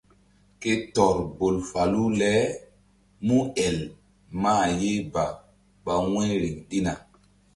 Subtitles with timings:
[0.61, 2.31] Ke tɔr bol falu le
[3.27, 3.77] múel
[4.41, 5.23] mah ye ba
[5.83, 6.93] ɓa wu̧y riŋ ɗina.